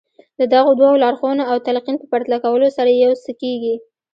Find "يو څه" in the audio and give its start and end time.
3.03-3.31